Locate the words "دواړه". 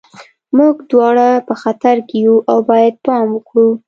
0.91-1.27